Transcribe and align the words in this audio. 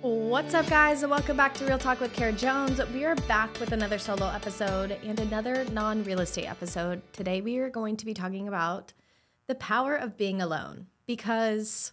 What's 0.00 0.54
up, 0.54 0.68
guys, 0.68 1.04
welcome 1.04 1.36
back 1.36 1.54
to 1.54 1.64
Real 1.66 1.76
Talk 1.76 1.98
with 1.98 2.12
Kara 2.12 2.30
Jones. 2.30 2.80
We 2.94 3.04
are 3.04 3.16
back 3.16 3.58
with 3.58 3.72
another 3.72 3.98
solo 3.98 4.28
episode 4.28 4.92
and 5.02 5.18
another 5.18 5.64
non 5.72 6.04
real 6.04 6.20
estate 6.20 6.46
episode. 6.46 7.02
Today, 7.12 7.40
we 7.40 7.58
are 7.58 7.68
going 7.68 7.96
to 7.96 8.06
be 8.06 8.14
talking 8.14 8.46
about 8.46 8.92
the 9.48 9.56
power 9.56 9.96
of 9.96 10.16
being 10.16 10.40
alone 10.40 10.86
because 11.08 11.90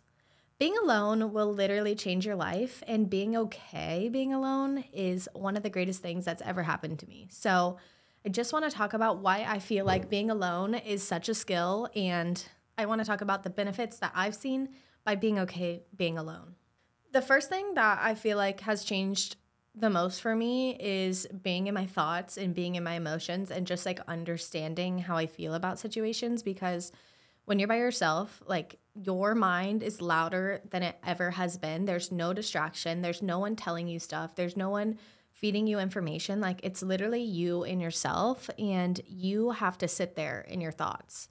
being 0.59 0.77
alone 0.77 1.33
will 1.33 1.51
literally 1.51 1.95
change 1.95 2.27
your 2.27 2.35
life, 2.35 2.83
and 2.85 3.09
being 3.09 3.35
okay 3.35 4.07
being 4.07 4.31
alone 4.35 4.83
is 4.93 5.27
one 5.33 5.57
of 5.57 5.63
the 5.63 5.71
greatest 5.71 6.03
things 6.03 6.25
that's 6.25 6.43
ever 6.43 6.61
happened 6.61 6.99
to 6.99 7.07
me. 7.07 7.27
So, 7.31 7.77
I 8.23 8.29
just 8.29 8.53
want 8.53 8.69
to 8.69 8.71
talk 8.71 8.93
about 8.93 9.17
why 9.17 9.47
I 9.49 9.57
feel 9.57 9.83
like 9.83 10.11
being 10.11 10.29
alone 10.29 10.75
is 10.75 11.01
such 11.01 11.27
a 11.27 11.33
skill, 11.33 11.89
and 11.95 12.45
I 12.77 12.85
want 12.85 13.01
to 13.01 13.05
talk 13.05 13.21
about 13.21 13.41
the 13.41 13.49
benefits 13.49 13.97
that 13.97 14.11
I've 14.13 14.35
seen 14.35 14.69
by 15.03 15.15
being 15.15 15.39
okay 15.39 15.81
being 15.97 16.19
alone. 16.19 16.53
The 17.15 17.21
first 17.21 17.47
thing 17.47 17.75
that 17.75 17.99
I 18.01 18.13
feel 18.13 18.35
like 18.35 18.59
has 18.59 18.83
changed 18.83 19.37
the 19.73 19.89
most 19.89 20.19
for 20.19 20.35
me 20.35 20.75
is 20.77 21.25
being 21.27 21.67
in 21.67 21.73
my 21.73 21.85
thoughts 21.85 22.35
and 22.35 22.53
being 22.53 22.75
in 22.75 22.83
my 22.83 22.95
emotions 22.95 23.51
and 23.51 23.65
just 23.65 23.85
like 23.85 24.01
understanding 24.05 24.97
how 24.97 25.15
I 25.15 25.25
feel 25.25 25.53
about 25.53 25.79
situations 25.79 26.43
because 26.43 26.91
when 27.45 27.57
you're 27.57 27.69
by 27.69 27.77
yourself, 27.77 28.43
like 28.47 28.79
your 29.01 29.33
mind 29.33 29.81
is 29.81 30.01
louder 30.01 30.59
than 30.71 30.83
it 30.83 30.97
ever 31.05 31.31
has 31.31 31.55
been. 31.55 31.85
There's 31.85 32.11
no 32.11 32.33
distraction, 32.33 33.01
there's 33.01 33.21
no 33.21 33.39
one 33.39 33.55
telling 33.55 33.87
you 33.87 33.97
stuff, 33.97 34.35
there's 34.35 34.57
no 34.57 34.69
one 34.69 34.99
feeding 35.31 35.67
you 35.67 35.79
information. 35.79 36.41
Like 36.41 36.59
it's 36.63 36.83
literally 36.83 37.23
you 37.23 37.63
and 37.63 37.81
yourself, 37.81 38.49
and 38.59 38.99
you 39.07 39.51
have 39.51 39.77
to 39.77 39.87
sit 39.87 40.17
there 40.17 40.45
in 40.49 40.59
your 40.59 40.73
thoughts. 40.73 41.29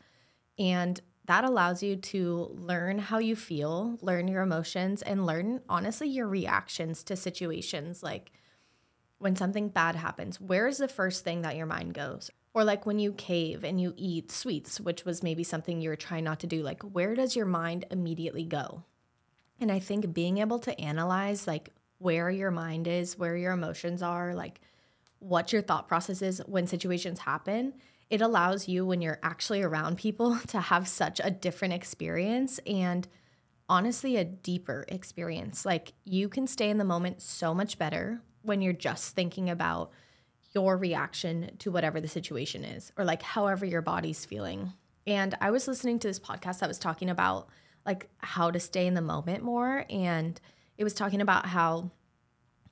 And 0.58 0.98
that 1.26 1.44
allows 1.44 1.82
you 1.82 1.96
to 1.96 2.50
learn 2.54 2.98
how 2.98 3.18
you 3.18 3.34
feel, 3.34 3.98
learn 4.02 4.28
your 4.28 4.42
emotions, 4.42 5.00
and 5.02 5.24
learn 5.24 5.62
honestly 5.68 6.08
your 6.08 6.28
reactions 6.28 7.02
to 7.04 7.16
situations. 7.16 8.02
Like 8.02 8.30
when 9.18 9.34
something 9.34 9.68
bad 9.68 9.96
happens, 9.96 10.40
where 10.40 10.66
is 10.66 10.78
the 10.78 10.88
first 10.88 11.24
thing 11.24 11.42
that 11.42 11.56
your 11.56 11.66
mind 11.66 11.94
goes? 11.94 12.30
Or 12.52 12.62
like 12.62 12.86
when 12.86 12.98
you 12.98 13.12
cave 13.12 13.64
and 13.64 13.80
you 13.80 13.94
eat 13.96 14.30
sweets, 14.30 14.80
which 14.80 15.04
was 15.04 15.22
maybe 15.22 15.42
something 15.42 15.80
you 15.80 15.88
were 15.88 15.96
trying 15.96 16.24
not 16.24 16.40
to 16.40 16.46
do, 16.46 16.62
like 16.62 16.82
where 16.82 17.14
does 17.14 17.34
your 17.34 17.46
mind 17.46 17.86
immediately 17.90 18.44
go? 18.44 18.84
And 19.60 19.72
I 19.72 19.78
think 19.78 20.12
being 20.12 20.38
able 20.38 20.58
to 20.60 20.78
analyze 20.80 21.46
like 21.46 21.70
where 21.98 22.30
your 22.30 22.50
mind 22.50 22.86
is, 22.86 23.18
where 23.18 23.36
your 23.36 23.52
emotions 23.52 24.02
are, 24.02 24.34
like 24.34 24.60
what 25.24 25.52
your 25.52 25.62
thought 25.62 25.88
process 25.88 26.22
is 26.22 26.42
when 26.46 26.66
situations 26.66 27.20
happen 27.20 27.72
it 28.10 28.20
allows 28.20 28.68
you 28.68 28.84
when 28.86 29.00
you're 29.00 29.18
actually 29.22 29.62
around 29.62 29.96
people 29.96 30.38
to 30.48 30.60
have 30.60 30.88
such 30.88 31.20
a 31.22 31.30
different 31.30 31.74
experience 31.74 32.60
and 32.66 33.08
honestly 33.68 34.16
a 34.16 34.24
deeper 34.24 34.84
experience. 34.88 35.64
Like 35.64 35.94
you 36.04 36.28
can 36.28 36.46
stay 36.46 36.70
in 36.70 36.78
the 36.78 36.84
moment 36.84 37.22
so 37.22 37.54
much 37.54 37.78
better 37.78 38.20
when 38.42 38.60
you're 38.60 38.72
just 38.72 39.14
thinking 39.14 39.48
about 39.48 39.90
your 40.54 40.76
reaction 40.76 41.50
to 41.58 41.70
whatever 41.70 42.00
the 42.00 42.08
situation 42.08 42.62
is 42.64 42.92
or 42.96 43.04
like 43.04 43.22
however 43.22 43.64
your 43.64 43.82
body's 43.82 44.24
feeling. 44.24 44.72
And 45.06 45.34
I 45.40 45.50
was 45.50 45.66
listening 45.66 45.98
to 46.00 46.08
this 46.08 46.20
podcast 46.20 46.60
that 46.60 46.68
was 46.68 46.78
talking 46.78 47.10
about 47.10 47.48
like 47.84 48.08
how 48.18 48.50
to 48.50 48.60
stay 48.60 48.86
in 48.86 48.94
the 48.94 49.02
moment 49.02 49.42
more 49.42 49.84
and 49.90 50.40
it 50.76 50.84
was 50.84 50.94
talking 50.94 51.20
about 51.20 51.46
how 51.46 51.90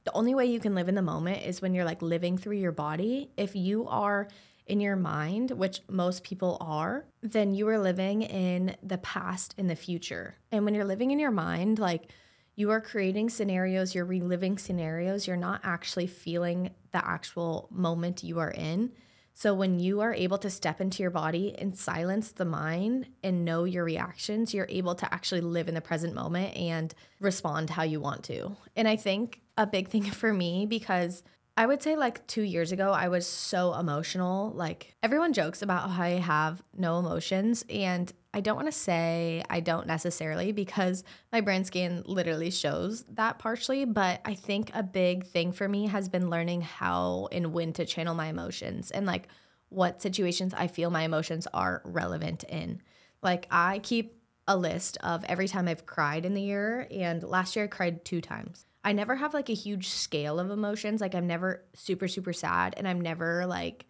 the 0.04 0.12
only 0.12 0.34
way 0.34 0.46
you 0.46 0.60
can 0.60 0.74
live 0.74 0.88
in 0.88 0.94
the 0.94 1.02
moment 1.02 1.44
is 1.44 1.62
when 1.62 1.74
you're 1.74 1.84
like 1.84 2.02
living 2.02 2.36
through 2.36 2.56
your 2.56 2.72
body. 2.72 3.30
If 3.36 3.54
you 3.54 3.86
are 3.88 4.28
in 4.66 4.80
your 4.80 4.96
mind, 4.96 5.50
which 5.50 5.80
most 5.88 6.24
people 6.24 6.56
are, 6.60 7.04
then 7.22 7.52
you 7.52 7.68
are 7.68 7.78
living 7.78 8.22
in 8.22 8.76
the 8.82 8.98
past 8.98 9.54
and 9.58 9.68
the 9.68 9.76
future. 9.76 10.36
And 10.50 10.64
when 10.64 10.74
you're 10.74 10.84
living 10.84 11.10
in 11.10 11.18
your 11.18 11.30
mind, 11.30 11.78
like 11.78 12.10
you 12.54 12.70
are 12.70 12.80
creating 12.80 13.30
scenarios, 13.30 13.94
you're 13.94 14.04
reliving 14.04 14.58
scenarios, 14.58 15.26
you're 15.26 15.36
not 15.36 15.60
actually 15.64 16.06
feeling 16.06 16.70
the 16.92 17.06
actual 17.06 17.68
moment 17.70 18.22
you 18.22 18.38
are 18.38 18.50
in. 18.50 18.92
So 19.34 19.54
when 19.54 19.78
you 19.78 20.00
are 20.00 20.14
able 20.14 20.38
to 20.38 20.50
step 20.50 20.80
into 20.80 21.02
your 21.02 21.10
body 21.10 21.54
and 21.58 21.76
silence 21.76 22.32
the 22.32 22.44
mind 22.44 23.06
and 23.22 23.44
know 23.44 23.64
your 23.64 23.84
reactions, 23.84 24.52
you're 24.52 24.66
able 24.68 24.94
to 24.96 25.12
actually 25.12 25.40
live 25.40 25.68
in 25.68 25.74
the 25.74 25.80
present 25.80 26.14
moment 26.14 26.56
and 26.56 26.94
respond 27.18 27.70
how 27.70 27.82
you 27.82 27.98
want 28.00 28.24
to. 28.24 28.56
And 28.76 28.86
I 28.86 28.96
think 28.96 29.41
a 29.56 29.66
big 29.66 29.88
thing 29.88 30.04
for 30.10 30.32
me 30.32 30.66
because 30.66 31.22
I 31.56 31.66
would 31.66 31.82
say 31.82 31.96
like 31.96 32.26
two 32.26 32.42
years 32.42 32.72
ago, 32.72 32.92
I 32.92 33.08
was 33.08 33.26
so 33.26 33.74
emotional. 33.74 34.52
Like 34.54 34.94
everyone 35.02 35.34
jokes 35.34 35.60
about 35.60 35.90
how 35.90 36.02
I 36.02 36.10
have 36.12 36.62
no 36.74 36.98
emotions. 36.98 37.62
And 37.68 38.10
I 38.32 38.40
don't 38.40 38.56
want 38.56 38.68
to 38.68 38.72
say 38.72 39.42
I 39.50 39.60
don't 39.60 39.86
necessarily 39.86 40.52
because 40.52 41.04
my 41.30 41.42
brain 41.42 41.64
scan 41.64 42.04
literally 42.06 42.50
shows 42.50 43.04
that 43.10 43.38
partially. 43.38 43.84
But 43.84 44.22
I 44.24 44.34
think 44.34 44.70
a 44.72 44.82
big 44.82 45.26
thing 45.26 45.52
for 45.52 45.68
me 45.68 45.88
has 45.88 46.08
been 46.08 46.30
learning 46.30 46.62
how 46.62 47.28
and 47.30 47.52
when 47.52 47.74
to 47.74 47.84
channel 47.84 48.14
my 48.14 48.28
emotions 48.28 48.90
and 48.90 49.04
like 49.04 49.28
what 49.68 50.00
situations 50.00 50.54
I 50.54 50.68
feel 50.68 50.90
my 50.90 51.02
emotions 51.02 51.46
are 51.52 51.82
relevant 51.84 52.44
in. 52.44 52.80
Like 53.22 53.46
I 53.50 53.80
keep 53.80 54.22
a 54.48 54.56
list 54.56 54.96
of 55.02 55.22
every 55.24 55.48
time 55.48 55.68
I've 55.68 55.84
cried 55.84 56.24
in 56.24 56.32
the 56.32 56.42
year. 56.42 56.88
And 56.90 57.22
last 57.22 57.56
year 57.56 57.66
I 57.66 57.68
cried 57.68 58.06
two 58.06 58.22
times. 58.22 58.64
I 58.84 58.92
never 58.92 59.16
have 59.16 59.34
like 59.34 59.48
a 59.48 59.54
huge 59.54 59.88
scale 59.88 60.40
of 60.40 60.50
emotions. 60.50 61.00
Like 61.00 61.14
I'm 61.14 61.26
never 61.26 61.64
super, 61.74 62.08
super 62.08 62.32
sad 62.32 62.74
and 62.76 62.88
I'm 62.88 63.00
never 63.00 63.46
like 63.46 63.86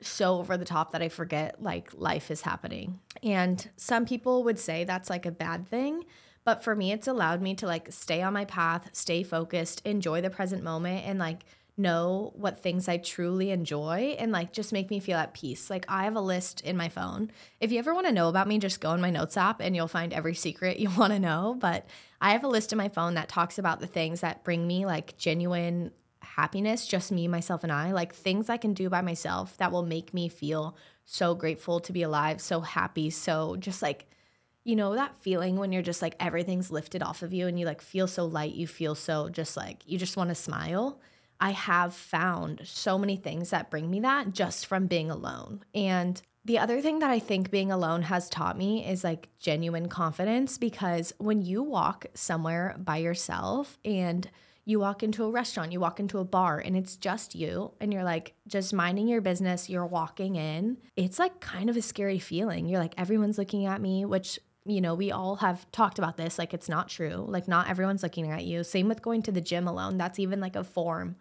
so 0.00 0.38
over 0.38 0.56
the 0.56 0.64
top 0.64 0.92
that 0.92 1.02
I 1.02 1.08
forget 1.08 1.62
like 1.62 1.90
life 1.94 2.30
is 2.30 2.42
happening. 2.42 3.00
And 3.22 3.68
some 3.76 4.06
people 4.06 4.44
would 4.44 4.58
say 4.58 4.84
that's 4.84 5.10
like 5.10 5.26
a 5.26 5.30
bad 5.30 5.66
thing. 5.68 6.04
But 6.44 6.62
for 6.62 6.76
me, 6.76 6.92
it's 6.92 7.08
allowed 7.08 7.42
me 7.42 7.54
to 7.56 7.66
like 7.66 7.92
stay 7.92 8.22
on 8.22 8.32
my 8.32 8.44
path, 8.44 8.90
stay 8.92 9.22
focused, 9.22 9.82
enjoy 9.84 10.20
the 10.20 10.30
present 10.30 10.62
moment, 10.62 11.04
and 11.04 11.18
like 11.18 11.44
know 11.76 12.32
what 12.34 12.62
things 12.62 12.88
I 12.88 12.96
truly 12.96 13.50
enjoy 13.50 14.16
and 14.18 14.32
like 14.32 14.52
just 14.52 14.72
make 14.72 14.90
me 14.90 14.98
feel 15.00 15.18
at 15.18 15.34
peace. 15.34 15.68
Like 15.68 15.84
I 15.88 16.04
have 16.04 16.16
a 16.16 16.20
list 16.20 16.62
in 16.62 16.76
my 16.76 16.88
phone. 16.88 17.30
If 17.60 17.70
you 17.70 17.78
ever 17.78 17.94
want 17.94 18.06
to 18.06 18.12
know 18.12 18.28
about 18.28 18.48
me, 18.48 18.58
just 18.58 18.80
go 18.80 18.92
in 18.92 19.00
my 19.00 19.10
notes 19.10 19.36
app 19.36 19.60
and 19.60 19.76
you'll 19.76 19.88
find 19.88 20.12
every 20.12 20.34
secret 20.34 20.78
you 20.80 20.90
want 20.90 21.12
to 21.12 21.18
know. 21.18 21.56
But 21.58 21.86
I 22.20 22.32
have 22.32 22.44
a 22.44 22.48
list 22.48 22.72
in 22.72 22.78
my 22.78 22.88
phone 22.88 23.14
that 23.14 23.28
talks 23.28 23.58
about 23.58 23.80
the 23.80 23.86
things 23.86 24.20
that 24.20 24.44
bring 24.44 24.66
me 24.66 24.86
like 24.86 25.16
genuine 25.18 25.92
happiness, 26.22 26.86
just 26.86 27.12
me, 27.12 27.28
myself, 27.28 27.62
and 27.62 27.72
I, 27.72 27.92
like 27.92 28.14
things 28.14 28.50
I 28.50 28.56
can 28.56 28.74
do 28.74 28.90
by 28.90 29.00
myself 29.00 29.56
that 29.58 29.72
will 29.72 29.84
make 29.84 30.12
me 30.12 30.28
feel 30.28 30.76
so 31.04 31.34
grateful 31.34 31.80
to 31.80 31.92
be 31.92 32.02
alive, 32.02 32.40
so 32.40 32.60
happy, 32.60 33.10
so 33.10 33.56
just 33.56 33.80
like 33.80 34.06
you 34.64 34.74
know 34.74 34.96
that 34.96 35.16
feeling 35.18 35.56
when 35.56 35.70
you're 35.70 35.80
just 35.80 36.02
like 36.02 36.16
everything's 36.18 36.72
lifted 36.72 37.00
off 37.00 37.22
of 37.22 37.32
you 37.32 37.46
and 37.46 37.58
you 37.58 37.64
like 37.64 37.80
feel 37.80 38.06
so 38.08 38.24
light, 38.24 38.54
you 38.54 38.66
feel 38.66 38.94
so 38.94 39.28
just 39.28 39.56
like 39.56 39.82
you 39.86 39.96
just 39.96 40.16
want 40.16 40.28
to 40.28 40.34
smile. 40.34 41.00
I 41.40 41.50
have 41.50 41.94
found 41.94 42.62
so 42.64 42.98
many 42.98 43.16
things 43.16 43.50
that 43.50 43.70
bring 43.70 43.90
me 43.90 44.00
that 44.00 44.32
just 44.32 44.66
from 44.66 44.86
being 44.86 45.10
alone. 45.10 45.62
And 45.74 46.20
the 46.44 46.58
other 46.58 46.80
thing 46.80 47.00
that 47.00 47.10
I 47.10 47.18
think 47.18 47.50
being 47.50 47.72
alone 47.72 48.02
has 48.02 48.28
taught 48.28 48.56
me 48.56 48.86
is 48.86 49.02
like 49.02 49.28
genuine 49.38 49.88
confidence 49.88 50.58
because 50.58 51.12
when 51.18 51.42
you 51.42 51.62
walk 51.62 52.06
somewhere 52.14 52.76
by 52.78 52.98
yourself 52.98 53.78
and 53.84 54.30
you 54.64 54.80
walk 54.80 55.02
into 55.02 55.24
a 55.24 55.30
restaurant, 55.30 55.72
you 55.72 55.80
walk 55.80 56.00
into 56.00 56.18
a 56.18 56.24
bar, 56.24 56.58
and 56.58 56.76
it's 56.76 56.96
just 56.96 57.36
you, 57.36 57.72
and 57.80 57.92
you're 57.92 58.02
like 58.02 58.34
just 58.48 58.74
minding 58.74 59.06
your 59.06 59.20
business, 59.20 59.70
you're 59.70 59.86
walking 59.86 60.34
in, 60.34 60.76
it's 60.96 61.20
like 61.20 61.40
kind 61.40 61.70
of 61.70 61.76
a 61.76 61.82
scary 61.82 62.18
feeling. 62.18 62.66
You're 62.66 62.80
like, 62.80 62.94
everyone's 62.98 63.38
looking 63.38 63.66
at 63.66 63.80
me, 63.80 64.04
which 64.04 64.40
you 64.68 64.80
know, 64.80 64.94
we 64.94 65.12
all 65.12 65.36
have 65.36 65.70
talked 65.70 65.98
about 65.98 66.16
this. 66.16 66.38
Like, 66.38 66.52
it's 66.52 66.68
not 66.68 66.88
true. 66.88 67.24
Like, 67.28 67.46
not 67.46 67.70
everyone's 67.70 68.02
looking 68.02 68.30
at 68.30 68.44
you. 68.44 68.64
Same 68.64 68.88
with 68.88 69.00
going 69.00 69.22
to 69.22 69.30
the 69.32 69.40
gym 69.40 69.68
alone. 69.68 69.96
That's 69.96 70.18
even 70.18 70.40
like 70.40 70.56
a 70.56 70.64
form 70.64 71.14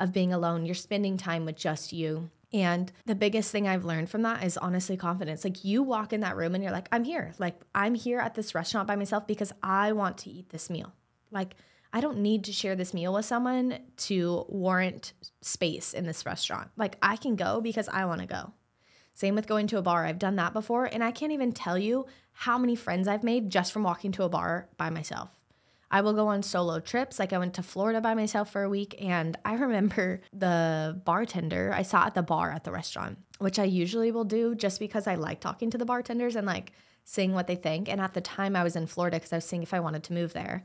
of 0.00 0.12
being 0.12 0.32
alone. 0.32 0.66
You're 0.66 0.74
spending 0.74 1.16
time 1.16 1.44
with 1.44 1.56
just 1.56 1.92
you. 1.92 2.30
And 2.52 2.90
the 3.06 3.14
biggest 3.14 3.52
thing 3.52 3.68
I've 3.68 3.84
learned 3.84 4.10
from 4.10 4.22
that 4.22 4.42
is 4.42 4.56
honestly 4.56 4.96
confidence. 4.96 5.44
Like 5.44 5.64
you 5.64 5.82
walk 5.84 6.12
in 6.12 6.20
that 6.20 6.36
room 6.36 6.54
and 6.54 6.64
you're 6.64 6.72
like, 6.72 6.88
I'm 6.90 7.04
here. 7.04 7.32
Like 7.38 7.60
I'm 7.74 7.94
here 7.94 8.18
at 8.18 8.34
this 8.34 8.54
restaurant 8.54 8.88
by 8.88 8.96
myself 8.96 9.26
because 9.26 9.52
I 9.62 9.92
want 9.92 10.18
to 10.18 10.30
eat 10.30 10.48
this 10.48 10.68
meal. 10.68 10.92
Like 11.30 11.54
I 11.92 12.00
don't 12.00 12.18
need 12.18 12.44
to 12.44 12.52
share 12.52 12.74
this 12.74 12.94
meal 12.94 13.12
with 13.12 13.24
someone 13.24 13.78
to 13.98 14.44
warrant 14.48 15.12
space 15.42 15.92
in 15.92 16.06
this 16.06 16.26
restaurant. 16.26 16.70
Like 16.76 16.96
I 17.02 17.16
can 17.16 17.36
go 17.36 17.60
because 17.60 17.88
I 17.88 18.04
want 18.06 18.20
to 18.20 18.26
go. 18.26 18.52
Same 19.14 19.34
with 19.34 19.46
going 19.46 19.66
to 19.68 19.78
a 19.78 19.82
bar. 19.82 20.06
I've 20.06 20.18
done 20.18 20.36
that 20.36 20.52
before 20.52 20.86
and 20.86 21.04
I 21.04 21.12
can't 21.12 21.32
even 21.32 21.52
tell 21.52 21.78
you 21.78 22.06
how 22.32 22.58
many 22.58 22.74
friends 22.74 23.06
I've 23.06 23.24
made 23.24 23.50
just 23.50 23.72
from 23.72 23.84
walking 23.84 24.12
to 24.12 24.24
a 24.24 24.28
bar 24.28 24.68
by 24.76 24.90
myself. 24.90 25.39
I 25.90 26.02
will 26.02 26.12
go 26.12 26.28
on 26.28 26.42
solo 26.42 26.78
trips. 26.78 27.18
Like 27.18 27.32
I 27.32 27.38
went 27.38 27.54
to 27.54 27.62
Florida 27.62 28.00
by 28.00 28.14
myself 28.14 28.50
for 28.50 28.62
a 28.62 28.68
week, 28.68 28.94
and 29.00 29.36
I 29.44 29.54
remember 29.54 30.20
the 30.32 31.00
bartender 31.04 31.72
I 31.74 31.82
saw 31.82 32.06
at 32.06 32.14
the 32.14 32.22
bar 32.22 32.50
at 32.50 32.64
the 32.64 32.72
restaurant, 32.72 33.18
which 33.38 33.58
I 33.58 33.64
usually 33.64 34.12
will 34.12 34.24
do 34.24 34.54
just 34.54 34.78
because 34.78 35.06
I 35.06 35.16
like 35.16 35.40
talking 35.40 35.70
to 35.70 35.78
the 35.78 35.84
bartenders 35.84 36.36
and 36.36 36.46
like 36.46 36.72
seeing 37.04 37.32
what 37.32 37.46
they 37.48 37.56
think. 37.56 37.88
And 37.88 38.00
at 38.00 38.14
the 38.14 38.20
time, 38.20 38.54
I 38.54 38.62
was 38.62 38.76
in 38.76 38.86
Florida 38.86 39.16
because 39.16 39.32
I 39.32 39.36
was 39.38 39.44
seeing 39.44 39.62
if 39.62 39.74
I 39.74 39.80
wanted 39.80 40.04
to 40.04 40.12
move 40.12 40.32
there. 40.32 40.64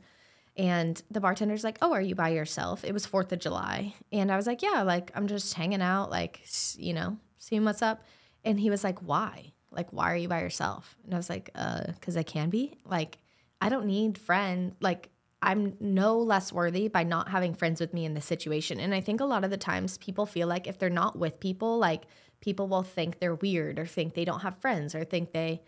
And 0.56 1.00
the 1.10 1.20
bartender's 1.20 1.64
like, 1.64 1.78
Oh, 1.82 1.92
are 1.92 2.00
you 2.00 2.14
by 2.14 2.30
yourself? 2.30 2.84
It 2.84 2.94
was 2.94 3.06
4th 3.06 3.32
of 3.32 3.40
July. 3.40 3.94
And 4.12 4.30
I 4.30 4.36
was 4.36 4.46
like, 4.46 4.62
Yeah, 4.62 4.82
like 4.82 5.10
I'm 5.14 5.26
just 5.26 5.54
hanging 5.54 5.82
out, 5.82 6.10
like, 6.10 6.40
you 6.76 6.92
know, 6.94 7.18
seeing 7.38 7.64
what's 7.64 7.82
up. 7.82 8.04
And 8.44 8.58
he 8.58 8.70
was 8.70 8.84
like, 8.84 9.00
Why? 9.00 9.52
Like, 9.70 9.92
why 9.92 10.12
are 10.12 10.16
you 10.16 10.28
by 10.28 10.40
yourself? 10.40 10.96
And 11.04 11.12
I 11.12 11.16
was 11.16 11.28
like, 11.28 11.50
Uh, 11.54 11.84
because 11.88 12.16
I 12.16 12.22
can 12.22 12.48
be. 12.48 12.78
Like, 12.84 13.18
I 13.60 13.68
don't 13.68 13.86
need 13.86 14.16
friends. 14.16 14.74
Like, 14.80 15.10
I'm 15.42 15.76
no 15.80 16.18
less 16.18 16.52
worthy 16.52 16.88
by 16.88 17.04
not 17.04 17.28
having 17.28 17.54
friends 17.54 17.80
with 17.80 17.92
me 17.94 18.04
in 18.04 18.14
this 18.14 18.24
situation. 18.24 18.80
And 18.80 18.94
I 18.94 19.00
think 19.00 19.20
a 19.20 19.26
lot 19.26 19.44
of 19.44 19.50
the 19.50 19.56
times 19.56 19.98
people 19.98 20.26
feel 20.26 20.48
like 20.48 20.66
if 20.66 20.78
they're 20.78 20.90
not 20.90 21.18
with 21.18 21.40
people, 21.40 21.78
like 21.78 22.04
people 22.40 22.68
will 22.68 22.82
think 22.82 23.18
they're 23.18 23.34
weird 23.34 23.78
or 23.78 23.86
think 23.86 24.14
they 24.14 24.24
don't 24.24 24.40
have 24.40 24.58
friends 24.58 24.94
or 24.94 25.04
think 25.04 25.32
they, 25.32 25.62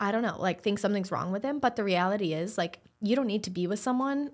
I 0.00 0.12
don't 0.12 0.22
know, 0.22 0.40
like 0.40 0.62
think 0.62 0.78
something's 0.78 1.10
wrong 1.10 1.32
with 1.32 1.42
them. 1.42 1.58
But 1.58 1.76
the 1.76 1.84
reality 1.84 2.32
is, 2.32 2.56
like, 2.56 2.80
you 3.00 3.16
don't 3.16 3.26
need 3.26 3.44
to 3.44 3.50
be 3.50 3.66
with 3.66 3.78
someone 3.78 4.30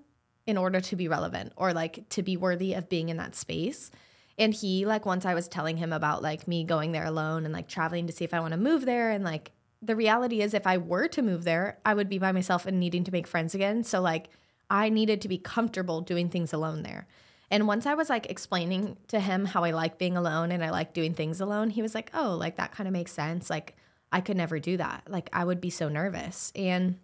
in 0.47 0.57
order 0.57 0.79
to 0.79 0.95
be 0.95 1.07
relevant 1.07 1.53
or 1.55 1.73
like 1.73 2.07
to 2.09 2.23
be 2.23 2.37
worthy 2.37 2.73
of 2.73 2.89
being 2.89 3.09
in 3.09 3.17
that 3.17 3.35
space. 3.35 3.91
And 4.37 4.53
he, 4.53 4.85
like, 4.85 5.05
once 5.05 5.25
I 5.25 5.33
was 5.33 5.47
telling 5.47 5.77
him 5.77 5.91
about 5.91 6.23
like 6.23 6.47
me 6.47 6.63
going 6.63 6.93
there 6.93 7.05
alone 7.05 7.45
and 7.45 7.53
like 7.53 7.67
traveling 7.67 8.07
to 8.07 8.13
see 8.13 8.23
if 8.23 8.33
I 8.33 8.39
want 8.39 8.53
to 8.53 8.57
move 8.57 8.85
there 8.85 9.11
and 9.11 9.23
like, 9.23 9.51
the 9.81 9.95
reality 9.95 10.41
is 10.41 10.53
if 10.53 10.67
I 10.67 10.77
were 10.77 11.07
to 11.09 11.21
move 11.23 11.43
there, 11.43 11.79
I 11.83 11.95
would 11.95 12.07
be 12.07 12.19
by 12.19 12.31
myself 12.31 12.67
and 12.67 12.79
needing 12.79 13.03
to 13.03 13.11
make 13.11 13.25
friends 13.25 13.55
again. 13.55 13.83
So 13.83 13.99
like 13.99 14.29
I 14.71 14.87
needed 14.87 15.21
to 15.21 15.27
be 15.27 15.37
comfortable 15.37 15.99
doing 15.99 16.29
things 16.29 16.53
alone 16.53 16.81
there. 16.81 17.05
And 17.51 17.67
once 17.67 17.85
I 17.85 17.93
was 17.93 18.09
like 18.09 18.31
explaining 18.31 18.95
to 19.09 19.19
him 19.19 19.43
how 19.43 19.65
I 19.65 19.71
like 19.71 19.97
being 19.97 20.15
alone 20.15 20.53
and 20.53 20.63
I 20.63 20.69
like 20.69 20.93
doing 20.93 21.13
things 21.13 21.41
alone, 21.41 21.69
he 21.69 21.81
was 21.81 21.93
like, 21.93 22.09
"Oh, 22.13 22.37
like 22.37 22.55
that 22.55 22.71
kind 22.71 22.87
of 22.87 22.93
makes 22.93 23.11
sense. 23.11 23.49
Like 23.49 23.75
I 24.13 24.21
could 24.21 24.37
never 24.37 24.57
do 24.59 24.77
that. 24.77 25.03
Like 25.09 25.29
I 25.33 25.43
would 25.43 25.59
be 25.59 25.69
so 25.69 25.89
nervous." 25.89 26.53
And 26.55 26.97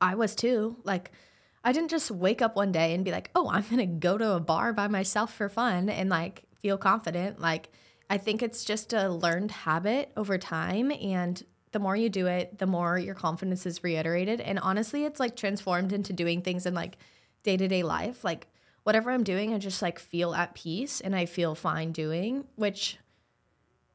I 0.00 0.16
was 0.16 0.34
too. 0.34 0.76
Like 0.82 1.12
I 1.62 1.70
didn't 1.70 1.90
just 1.90 2.10
wake 2.10 2.42
up 2.42 2.56
one 2.56 2.72
day 2.72 2.92
and 2.92 3.04
be 3.04 3.12
like, 3.12 3.30
"Oh, 3.36 3.48
I'm 3.48 3.62
going 3.62 3.78
to 3.78 3.86
go 3.86 4.18
to 4.18 4.32
a 4.32 4.40
bar 4.40 4.72
by 4.72 4.88
myself 4.88 5.32
for 5.32 5.48
fun 5.48 5.88
and 5.88 6.10
like 6.10 6.42
feel 6.60 6.76
confident." 6.76 7.40
Like 7.40 7.70
I 8.10 8.18
think 8.18 8.42
it's 8.42 8.64
just 8.64 8.92
a 8.92 9.08
learned 9.08 9.52
habit 9.52 10.10
over 10.16 10.38
time 10.38 10.90
and 10.90 11.40
the 11.72 11.78
more 11.78 11.96
you 11.96 12.08
do 12.08 12.26
it, 12.26 12.58
the 12.58 12.66
more 12.66 12.98
your 12.98 13.14
confidence 13.14 13.66
is 13.66 13.82
reiterated. 13.82 14.40
And 14.40 14.58
honestly, 14.58 15.04
it's 15.04 15.18
like 15.18 15.36
transformed 15.36 15.92
into 15.92 16.12
doing 16.12 16.42
things 16.42 16.66
in 16.66 16.74
like 16.74 16.98
day 17.42 17.56
to 17.56 17.66
day 17.66 17.82
life. 17.82 18.24
Like 18.24 18.46
whatever 18.84 19.10
I'm 19.10 19.24
doing, 19.24 19.52
I 19.52 19.58
just 19.58 19.82
like 19.82 19.98
feel 19.98 20.34
at 20.34 20.54
peace 20.54 21.00
and 21.00 21.16
I 21.16 21.26
feel 21.26 21.54
fine 21.54 21.92
doing, 21.92 22.44
which, 22.56 22.98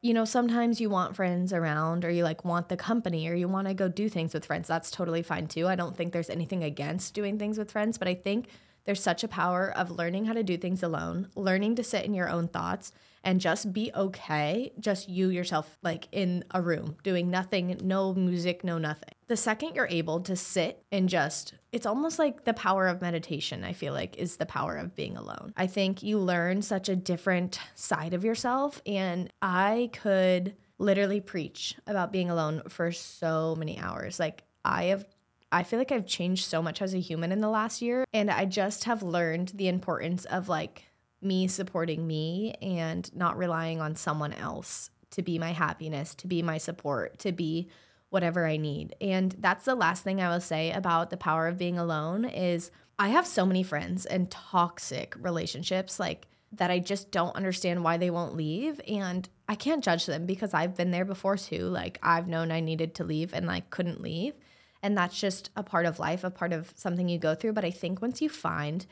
you 0.02 0.14
know, 0.14 0.26
sometimes 0.26 0.82
you 0.82 0.90
want 0.90 1.16
friends 1.16 1.54
around 1.54 2.04
or 2.04 2.10
you 2.10 2.24
like 2.24 2.44
want 2.44 2.70
the 2.70 2.78
company 2.78 3.28
or 3.30 3.36
you 3.36 3.48
want 3.48 3.68
to 3.68 3.74
go 3.74 3.88
do 3.88 4.10
things 4.10 4.34
with 4.34 4.46
friends. 4.46 4.68
That's 4.68 4.92
totally 4.92 5.22
fine 5.22 5.48
too. 5.48 5.68
I 5.68 5.76
don't 5.76 5.96
think 5.96 6.14
there's 6.14 6.30
anything 6.30 6.64
against 6.64 7.14
doing 7.14 7.38
things 7.38 7.58
with 7.58 7.72
friends, 7.72 7.98
but 7.98 8.08
I 8.08 8.16
think 8.16 8.48
there's 8.86 9.04
such 9.04 9.24
a 9.24 9.28
power 9.28 9.72
of 9.76 9.92
learning 9.92 10.26
how 10.26 10.34
to 10.34 10.44
do 10.44 10.58
things 10.58 10.82
alone, 10.82 11.28
learning 11.36 11.76
to 11.76 11.84
sit 11.84 12.06
in 12.06 12.14
your 12.14 12.30
own 12.30 12.48
thoughts 12.48 12.92
and 13.24 13.42
just 13.42 13.74
be 13.74 13.92
okay, 13.96 14.72
just 14.80 15.10
you 15.10 15.30
yourself, 15.30 15.78
like 15.84 16.08
in 16.12 16.44
a 16.52 16.62
room, 16.62 16.98
doing 17.04 17.30
nothing, 17.30 17.80
no 17.84 18.14
music, 18.14 18.64
no 18.64 18.78
nothing. 18.78 19.14
The 19.28 19.38
second 19.38 19.76
you're 19.76 19.88
able 19.90 20.22
to 20.22 20.36
sit 20.36 20.84
and 20.92 21.10
just, 21.10 21.54
it's 21.72 21.86
almost 21.86 22.20
like 22.20 22.46
the 22.46 22.54
power 22.54 22.88
of 22.88 23.02
meditation, 23.02 23.64
I 23.64 23.74
feel 23.74 23.94
like, 23.94 24.18
is 24.18 24.38
the 24.38 24.46
power 24.46 24.76
of 24.78 24.96
being 24.96 25.18
alone. 25.18 25.54
I 25.58 25.68
think 25.68 26.02
you 26.04 26.20
learn 26.20 26.62
such 26.62 26.90
a 26.90 26.96
different 26.96 27.60
side 27.76 28.14
of 28.14 28.24
yourself. 28.24 28.82
And 28.86 29.32
I 29.42 29.90
could 29.94 30.56
literally 30.80 31.20
preach 31.20 31.76
about 31.88 32.12
being 32.12 32.30
alone 32.30 32.62
for 32.70 32.92
so 32.92 33.56
many 33.58 33.80
hours. 33.80 34.20
Like, 34.20 34.44
I 34.64 34.86
have 34.86 35.06
I 35.52 35.64
feel 35.64 35.80
like 35.80 35.92
I've 35.94 36.06
changed 36.06 36.46
so 36.46 36.62
much 36.62 36.82
as 36.82 36.94
a 36.94 37.00
human 37.00 37.32
in 37.32 37.40
the 37.40 37.50
last 37.50 37.82
year. 37.82 38.04
And 38.14 38.30
I 38.30 38.46
just 38.46 38.84
have 38.84 39.02
learned 39.02 39.54
the 39.56 39.70
importance 39.70 40.26
of 40.26 40.50
like 40.50 40.84
me 41.22 41.48
supporting 41.48 42.06
me 42.06 42.54
and 42.62 43.14
not 43.16 43.38
relying 43.38 43.82
on 43.82 43.96
someone 43.96 44.34
else 44.34 44.90
to 45.12 45.22
be 45.22 45.40
my 45.40 45.52
happiness, 45.52 46.14
to 46.16 46.28
be 46.28 46.42
my 46.42 46.58
support, 46.58 47.18
to 47.20 47.32
be 47.32 47.70
whatever 48.10 48.46
I 48.46 48.58
need. 48.58 48.96
And 49.02 49.36
that's 49.40 49.66
the 49.66 49.76
last 49.76 50.04
thing 50.04 50.22
I 50.22 50.30
will 50.30 50.42
say 50.42 50.72
about 50.72 51.10
the 51.10 51.18
power 51.18 51.48
of 51.48 51.58
being 51.58 51.78
alone 51.78 52.26
is 52.26 52.72
I 53.00 53.10
have 53.10 53.28
so 53.28 53.46
many 53.46 53.64
friends 53.64 54.06
and 54.06 54.30
toxic 54.32 55.16
relationships 55.20 56.00
like 56.00 56.28
that 56.54 56.72
I 56.72 56.80
just 56.80 57.12
don't 57.12 57.36
understand 57.36 57.84
why 57.84 57.98
they 57.98 58.10
won't 58.10 58.36
leave 58.36 58.80
and 58.88 59.28
I 59.50 59.56
can't 59.56 59.84
judge 59.84 60.06
them 60.06 60.26
because 60.26 60.54
I've 60.54 60.76
been 60.76 60.92
there 60.92 61.06
before 61.06 61.38
too. 61.38 61.66
Like 61.66 62.00
I've 62.02 62.28
known 62.28 62.52
I 62.52 62.62
needed 62.62 62.96
to 62.96 63.04
leave 63.04 63.34
and 63.34 63.46
like 63.46 63.70
couldn't 63.70 64.02
leave. 64.02 64.34
And 64.82 64.98
that's 64.98 65.20
just 65.20 65.50
a 65.56 65.64
part 65.64 65.86
of 65.86 66.00
life, 66.00 66.24
a 66.24 66.30
part 66.30 66.54
of 66.54 66.72
something 66.76 67.10
you 67.10 67.18
go 67.18 67.36
through, 67.36 67.54
but 67.54 67.66
I 67.66 67.72
think 67.72 68.02
once 68.02 68.22
you 68.22 68.30
find 68.30 68.86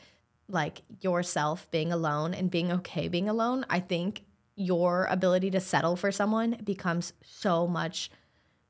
like 0.48 0.82
yourself 1.02 1.70
being 1.72 1.92
alone 1.92 2.34
and 2.34 2.52
being 2.52 2.72
okay 2.72 3.08
being 3.08 3.28
alone, 3.30 3.66
I 3.70 3.80
think 3.80 4.24
your 4.56 5.06
ability 5.06 5.52
to 5.52 5.60
settle 5.60 5.96
for 5.96 6.12
someone 6.12 6.58
becomes 6.64 7.14
so 7.24 7.68
much 7.68 8.10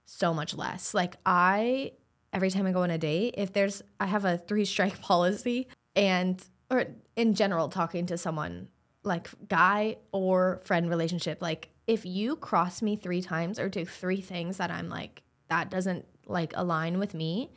so 0.05 0.33
much 0.33 0.55
less. 0.55 0.93
Like 0.93 1.17
I 1.25 1.91
every 2.31 2.51
time 2.51 2.65
I 2.65 2.71
go 2.71 2.83
on 2.83 2.91
a 2.91 2.97
date, 2.97 3.35
if 3.37 3.53
there's 3.53 3.81
I 3.99 4.05
have 4.05 4.25
a 4.25 4.37
three 4.37 4.65
strike 4.65 5.01
policy 5.01 5.67
and 5.95 6.43
or 6.69 6.85
in 7.15 7.33
general 7.33 7.69
talking 7.69 8.05
to 8.07 8.17
someone 8.17 8.69
like 9.03 9.29
guy 9.47 9.97
or 10.11 10.61
friend 10.63 10.89
relationship, 10.89 11.41
like 11.41 11.69
if 11.87 12.05
you 12.05 12.35
cross 12.35 12.81
me 12.81 12.95
3 12.95 13.21
times 13.21 13.59
or 13.59 13.69
do 13.69 13.85
three 13.85 14.21
things 14.21 14.57
that 14.57 14.71
I'm 14.71 14.89
like 14.89 15.21
that 15.49 15.69
doesn't 15.69 16.05
like 16.25 16.53
align 16.55 16.97
with 16.97 17.13
me, 17.13 17.51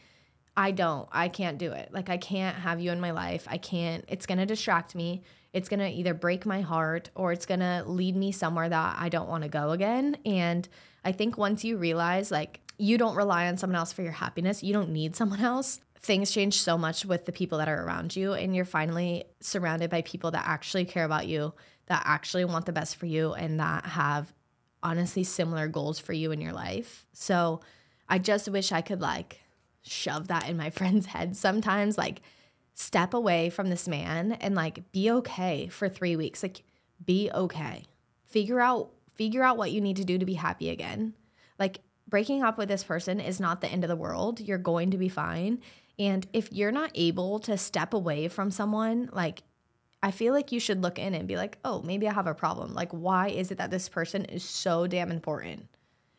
I 0.59 0.73
don't. 0.73 1.09
I 1.13 1.29
can't 1.29 1.57
do 1.57 1.71
it. 1.71 1.91
Like 1.93 2.11
I 2.11 2.17
can't 2.17 2.57
have 2.57 2.81
you 2.81 2.91
in 2.91 3.01
my 3.01 3.13
life. 3.13 3.47
I 3.49 3.59
can't. 3.59 4.05
It's 4.09 4.27
going 4.27 4.39
to 4.39 4.45
distract 4.45 4.97
me. 4.97 5.23
It's 5.53 5.69
going 5.69 5.79
to 5.79 5.89
either 5.89 6.15
break 6.15 6.45
my 6.45 6.63
heart 6.63 7.11
or 7.15 7.31
it's 7.31 7.47
going 7.47 7.61
to 7.61 7.85
lead 7.87 8.17
me 8.17 8.33
somewhere 8.33 8.69
that 8.69 8.97
I 8.99 9.09
don't 9.09 9.29
want 9.29 9.45
to 9.45 9.49
go 9.49 9.71
again. 9.71 10.17
And 10.27 10.69
I 11.05 11.13
think 11.13 11.39
once 11.39 11.63
you 11.63 11.77
realize 11.77 12.33
like 12.33 12.61
you 12.77 12.99
don't 12.99 13.15
rely 13.15 13.47
on 13.47 13.57
someone 13.57 13.77
else 13.77 13.93
for 13.93 14.03
your 14.03 14.11
happiness, 14.11 14.65
you 14.65 14.73
don't 14.73 14.91
need 14.91 15.15
someone 15.15 15.41
else. 15.41 15.79
Things 16.01 16.33
change 16.33 16.61
so 16.61 16.77
much 16.77 17.05
with 17.05 17.25
the 17.25 17.33
people 17.33 17.59
that 17.59 17.69
are 17.69 17.85
around 17.85 18.17
you 18.17 18.33
and 18.33 18.57
you're 18.57 18.65
finally 18.65 19.27
surrounded 19.41 19.91
by 19.91 20.03
people 20.03 20.33
that 20.33 20.45
actually 20.45 20.87
care 20.87 21.05
about 21.05 21.29
you, 21.29 21.55
that 21.87 22.03
actually 22.05 22.45
want 22.45 22.67
the 22.67 22.73
best 22.73 22.97
for 22.97 23.07
you 23.07 23.33
and 23.33 23.61
that 23.61 23.87
have 23.87 24.35
honestly 24.83 25.23
similar 25.23 25.69
goals 25.69 26.01
for 26.01 26.13
you 26.13 26.33
in 26.33 26.41
your 26.41 26.53
life. 26.53 27.07
So 27.13 27.61
I 28.09 28.19
just 28.19 28.49
wish 28.49 28.73
I 28.73 28.81
could 28.81 29.01
like 29.01 29.41
shove 29.89 30.29
that 30.29 30.49
in 30.49 30.57
my 30.57 30.71
friends' 30.79 31.07
heads 31.07 31.39
sometimes. 31.39 31.99
Like, 31.99 32.21
step 32.75 33.13
away 33.13 33.51
from 33.51 33.71
this 33.71 33.89
man 33.89 34.33
and 34.33 34.55
like 34.55 34.93
be 34.93 35.11
okay 35.11 35.67
for 35.67 35.89
three 35.89 36.15
weeks. 36.17 36.43
Like, 36.43 36.63
be 37.05 37.31
okay. 37.33 37.85
Figure 38.27 38.61
out 38.61 38.91
figure 39.15 39.43
out 39.43 39.57
what 39.57 39.73
you 39.73 39.81
need 39.81 39.97
to 39.97 40.05
do 40.05 40.17
to 40.17 40.25
be 40.25 40.35
happy 40.35 40.71
again. 40.71 41.13
Like 41.59 41.81
breaking 42.07 42.45
up 42.45 42.57
with 42.57 42.69
this 42.69 42.85
person 42.85 43.19
is 43.19 43.41
not 43.41 43.61
the 43.61 43.69
end 43.69 43.85
of 43.85 43.89
the 43.89 43.97
world. 43.97 44.41
You're 44.41 44.59
going 44.59 44.93
to 44.93 44.99
be 44.99 45.09
fine. 45.09 45.61
And 45.99 46.27
if 46.33 46.53
you're 46.53 46.73
not 46.73 46.93
able 46.95 47.41
to 47.41 47.59
step 47.59 47.93
away 47.93 48.29
from 48.29 48.53
someone, 48.53 49.11
like 49.13 49.43
I 50.03 50.13
feel 50.13 50.33
like 50.33 50.53
you 50.53 50.61
should 50.61 50.83
look 50.83 50.99
in 50.99 51.15
and 51.15 51.27
be 51.27 51.37
like, 51.37 51.59
oh, 51.65 51.83
maybe 51.83 52.09
I 52.09 52.13
have 52.13 52.29
a 52.29 52.35
problem. 52.35 52.73
Like, 52.73 52.93
why 52.93 53.29
is 53.29 53.51
it 53.51 53.59
that 53.59 53.73
this 53.73 53.89
person 53.89 54.25
is 54.27 54.45
so 54.45 54.87
damn 54.87 55.11
important? 55.11 55.69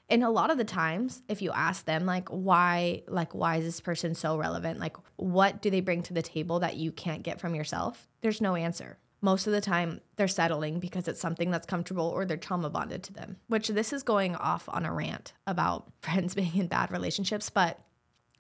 And 0.10 0.24
a 0.24 0.30
lot 0.30 0.50
of 0.50 0.58
the 0.58 0.64
times 0.64 1.22
if 1.28 1.42
you 1.42 1.52
ask 1.52 1.86
them 1.86 2.06
like 2.06 2.30
why 2.30 3.04
like 3.08 3.34
why 3.34 3.58
is 3.58 3.66
this 3.66 3.82
person 3.82 4.16
so 4.16 4.38
relevant? 4.38 4.80
Like 4.80 4.98
what 5.18 5.62
do 5.62 5.70
they 5.70 5.82
bring 5.82 6.04
to 6.04 6.14
the 6.14 6.22
table 6.22 6.60
that 6.60 6.76
you 6.76 6.92
can't 6.92 7.24
get 7.24 7.40
from 7.40 7.56
yourself? 7.56 8.08
There's 8.22 8.42
no 8.42 8.56
answer. 8.56 8.98
Most 9.22 9.48
of 9.48 9.54
the 9.54 9.62
time 9.62 10.00
they're 10.16 10.28
settling 10.28 10.80
because 10.80 11.08
it's 11.08 11.20
something 11.20 11.52
that's 11.52 11.68
comfortable 11.68 12.06
or 12.06 12.26
they're 12.26 12.38
trauma 12.38 12.70
bonded 12.70 13.04
to 13.04 13.14
them 13.14 13.38
which 13.48 13.68
this 13.68 13.94
is 13.94 14.04
going 14.04 14.36
off 14.36 14.68
on 14.70 14.86
a 14.86 14.94
rant 14.94 15.34
about 15.46 15.92
friends 16.02 16.36
being 16.36 16.56
in 16.56 16.68
bad 16.68 16.92
relationships 16.92 17.50
but 17.50 17.80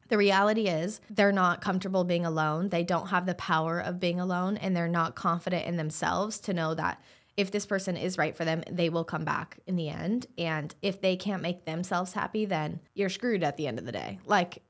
the 0.10 0.18
reality 0.18 0.68
is 0.68 1.00
they're 1.10 1.32
not 1.32 1.62
comfortable 1.62 2.04
being 2.04 2.26
alone. 2.26 2.70
They 2.70 2.84
don't 2.84 3.10
have 3.10 3.28
the 3.28 3.36
power 3.36 3.80
of 3.80 4.00
being 4.00 4.20
alone 4.20 4.58
and 4.58 4.76
they're 4.76 4.88
not 4.88 5.16
confident 5.16 5.68
in 5.68 5.78
themselves 5.78 6.40
to 6.40 6.54
know 6.54 6.74
that 6.74 7.00
if 7.40 7.52
this 7.52 7.66
person 7.66 7.96
is 7.96 8.18
right 8.18 8.36
for 8.36 8.44
them, 8.44 8.66
they 8.70 8.90
will 8.90 9.06
come 9.06 9.24
back 9.24 9.60
in 9.66 9.78
the 9.78 9.88
end. 9.88 10.28
And 10.38 10.76
if 10.82 11.00
they 11.00 11.16
can't 11.16 11.42
make 11.42 11.64
themselves 11.64 12.12
happy, 12.12 12.44
then 12.44 12.82
you're 12.96 13.08
screwed 13.08 13.44
at 13.44 13.56
the 13.56 13.66
end 13.66 13.80
of 13.80 13.86
the 13.86 13.94
day. 13.94 14.20
Like 14.26 14.62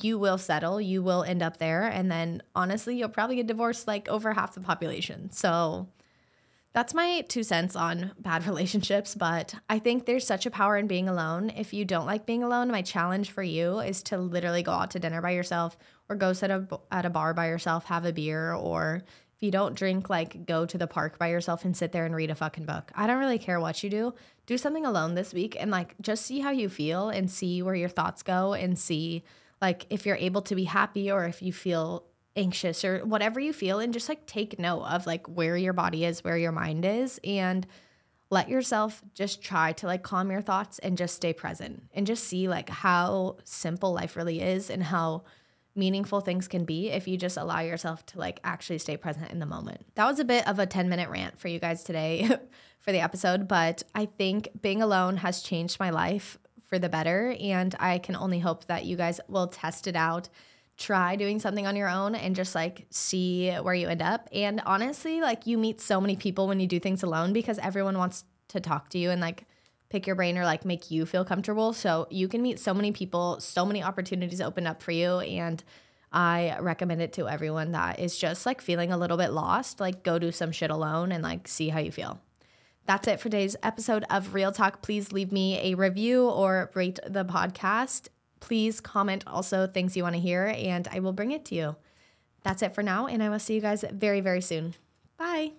you 0.00 0.16
will 0.16 0.38
settle, 0.38 0.80
you 0.80 1.02
will 1.02 1.24
end 1.24 1.42
up 1.42 1.56
there. 1.56 1.82
And 1.82 2.08
then 2.08 2.40
honestly, 2.54 2.96
you'll 2.96 3.08
probably 3.08 3.34
get 3.34 3.48
divorced 3.48 3.88
like 3.88 4.08
over 4.08 4.32
half 4.32 4.54
the 4.54 4.60
population. 4.60 5.32
So 5.32 5.88
that's 6.72 6.94
my 6.94 7.22
two 7.28 7.42
cents 7.42 7.74
on 7.74 8.12
bad 8.16 8.46
relationships. 8.46 9.16
But 9.16 9.56
I 9.68 9.80
think 9.80 10.06
there's 10.06 10.24
such 10.24 10.46
a 10.46 10.52
power 10.52 10.76
in 10.76 10.86
being 10.86 11.08
alone. 11.08 11.50
If 11.50 11.74
you 11.74 11.84
don't 11.84 12.06
like 12.06 12.26
being 12.26 12.44
alone, 12.44 12.70
my 12.70 12.82
challenge 12.82 13.32
for 13.32 13.42
you 13.42 13.80
is 13.80 14.04
to 14.04 14.18
literally 14.18 14.62
go 14.62 14.70
out 14.70 14.92
to 14.92 15.00
dinner 15.00 15.20
by 15.20 15.32
yourself 15.32 15.76
or 16.08 16.14
go 16.14 16.32
sit 16.32 16.52
at 16.52 17.04
a 17.04 17.10
bar 17.10 17.34
by 17.34 17.48
yourself, 17.48 17.86
have 17.86 18.04
a 18.04 18.12
beer, 18.12 18.54
or 18.54 19.02
you 19.42 19.50
don't 19.50 19.76
drink, 19.76 20.08
like 20.08 20.46
go 20.46 20.66
to 20.66 20.78
the 20.78 20.86
park 20.86 21.18
by 21.18 21.28
yourself 21.28 21.64
and 21.64 21.76
sit 21.76 21.92
there 21.92 22.06
and 22.06 22.14
read 22.14 22.30
a 22.30 22.34
fucking 22.34 22.64
book. 22.64 22.92
I 22.94 23.06
don't 23.06 23.18
really 23.18 23.38
care 23.38 23.60
what 23.60 23.82
you 23.82 23.90
do. 23.90 24.14
Do 24.46 24.58
something 24.58 24.86
alone 24.86 25.14
this 25.14 25.32
week 25.32 25.56
and 25.58 25.70
like 25.70 25.94
just 26.00 26.26
see 26.26 26.40
how 26.40 26.50
you 26.50 26.68
feel 26.68 27.08
and 27.08 27.30
see 27.30 27.62
where 27.62 27.74
your 27.74 27.88
thoughts 27.88 28.22
go 28.22 28.54
and 28.54 28.78
see 28.78 29.24
like 29.60 29.86
if 29.90 30.06
you're 30.06 30.16
able 30.16 30.42
to 30.42 30.54
be 30.54 30.64
happy 30.64 31.10
or 31.10 31.24
if 31.24 31.40
you 31.40 31.52
feel 31.52 32.04
anxious 32.34 32.84
or 32.84 33.04
whatever 33.04 33.38
you 33.38 33.52
feel 33.52 33.78
and 33.78 33.92
just 33.92 34.08
like 34.08 34.26
take 34.26 34.58
note 34.58 34.82
of 34.82 35.06
like 35.06 35.26
where 35.26 35.56
your 35.56 35.72
body 35.72 36.04
is, 36.04 36.24
where 36.24 36.36
your 36.36 36.52
mind 36.52 36.84
is 36.84 37.20
and 37.24 37.66
let 38.30 38.48
yourself 38.48 39.02
just 39.14 39.42
try 39.42 39.72
to 39.72 39.86
like 39.86 40.02
calm 40.02 40.30
your 40.30 40.40
thoughts 40.40 40.78
and 40.78 40.96
just 40.96 41.14
stay 41.14 41.32
present 41.32 41.82
and 41.92 42.06
just 42.06 42.24
see 42.24 42.48
like 42.48 42.70
how 42.70 43.36
simple 43.44 43.92
life 43.92 44.16
really 44.16 44.40
is 44.40 44.70
and 44.70 44.82
how 44.82 45.22
meaningful 45.74 46.20
things 46.20 46.48
can 46.48 46.64
be 46.64 46.90
if 46.90 47.08
you 47.08 47.16
just 47.16 47.36
allow 47.36 47.60
yourself 47.60 48.04
to 48.06 48.18
like 48.18 48.40
actually 48.44 48.78
stay 48.78 48.96
present 48.96 49.30
in 49.30 49.38
the 49.38 49.46
moment. 49.46 49.80
That 49.94 50.06
was 50.06 50.18
a 50.20 50.24
bit 50.24 50.46
of 50.46 50.58
a 50.58 50.66
10 50.66 50.88
minute 50.88 51.08
rant 51.08 51.38
for 51.38 51.48
you 51.48 51.58
guys 51.58 51.82
today 51.82 52.28
for 52.80 52.92
the 52.92 53.00
episode, 53.00 53.48
but 53.48 53.82
I 53.94 54.06
think 54.06 54.48
being 54.60 54.82
alone 54.82 55.18
has 55.18 55.42
changed 55.42 55.80
my 55.80 55.90
life 55.90 56.38
for 56.64 56.78
the 56.78 56.88
better. 56.88 57.36
And 57.38 57.74
I 57.78 57.98
can 57.98 58.16
only 58.16 58.38
hope 58.38 58.66
that 58.66 58.84
you 58.84 58.96
guys 58.96 59.20
will 59.28 59.46
test 59.46 59.86
it 59.86 59.94
out, 59.94 60.28
try 60.76 61.16
doing 61.16 61.38
something 61.38 61.66
on 61.66 61.76
your 61.76 61.88
own, 61.88 62.14
and 62.14 62.34
just 62.34 62.54
like 62.54 62.86
see 62.90 63.50
where 63.50 63.74
you 63.74 63.88
end 63.88 64.02
up. 64.02 64.28
And 64.32 64.60
honestly, 64.64 65.20
like 65.20 65.46
you 65.46 65.58
meet 65.58 65.80
so 65.80 66.00
many 66.00 66.16
people 66.16 66.48
when 66.48 66.60
you 66.60 66.66
do 66.66 66.80
things 66.80 67.02
alone 67.02 67.32
because 67.32 67.58
everyone 67.58 67.98
wants 67.98 68.24
to 68.48 68.60
talk 68.60 68.88
to 68.90 68.98
you 68.98 69.10
and 69.10 69.20
like 69.20 69.44
pick 69.92 70.06
your 70.06 70.16
brain 70.16 70.38
or 70.38 70.44
like 70.44 70.64
make 70.64 70.90
you 70.90 71.06
feel 71.06 71.24
comfortable. 71.24 71.72
So 71.72 72.08
you 72.10 72.26
can 72.26 72.42
meet 72.42 72.58
so 72.58 72.72
many 72.72 72.90
people, 72.90 73.38
so 73.40 73.64
many 73.66 73.82
opportunities 73.82 74.40
open 74.40 74.66
up 74.66 74.82
for 74.82 74.90
you. 74.90 75.20
And 75.20 75.62
I 76.10 76.56
recommend 76.60 77.02
it 77.02 77.12
to 77.14 77.28
everyone 77.28 77.72
that 77.72 78.00
is 78.00 78.16
just 78.18 78.46
like 78.46 78.60
feeling 78.60 78.90
a 78.90 78.96
little 78.96 79.18
bit 79.18 79.32
lost. 79.32 79.80
Like 79.80 80.02
go 80.02 80.18
do 80.18 80.32
some 80.32 80.50
shit 80.50 80.70
alone 80.70 81.12
and 81.12 81.22
like 81.22 81.46
see 81.46 81.68
how 81.68 81.78
you 81.78 81.92
feel. 81.92 82.18
That's 82.86 83.06
it 83.06 83.20
for 83.20 83.28
today's 83.28 83.54
episode 83.62 84.04
of 84.10 84.34
Real 84.34 84.50
Talk. 84.50 84.82
Please 84.82 85.12
leave 85.12 85.30
me 85.30 85.60
a 85.60 85.76
review 85.76 86.26
or 86.28 86.70
rate 86.74 86.98
the 87.06 87.24
podcast. 87.24 88.08
Please 88.40 88.80
comment 88.80 89.22
also 89.26 89.68
things 89.68 89.96
you 89.96 90.02
want 90.02 90.16
to 90.16 90.20
hear, 90.20 90.52
and 90.56 90.88
I 90.90 90.98
will 90.98 91.12
bring 91.12 91.30
it 91.30 91.44
to 91.46 91.54
you. 91.54 91.76
That's 92.42 92.60
it 92.60 92.74
for 92.74 92.82
now, 92.82 93.06
and 93.06 93.22
I 93.22 93.28
will 93.28 93.38
see 93.38 93.54
you 93.54 93.60
guys 93.60 93.84
very, 93.92 94.20
very 94.20 94.40
soon. 94.40 94.74
Bye. 95.16 95.52